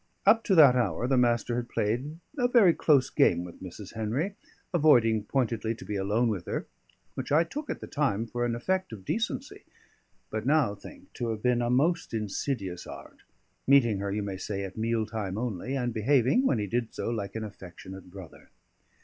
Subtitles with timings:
[0.25, 3.93] Up to that hour the Master had played a very close game with Mrs.
[3.93, 4.33] Henry;
[4.73, 6.65] avoiding pointedly to be alone with her,
[7.13, 9.61] which I took at the time for an effect of decency,
[10.31, 13.19] but now think to have been a most insidious art;
[13.67, 17.11] meeting her, you may say, at meal time only; and behaving, when he did so,
[17.11, 18.49] like an affectionate brother.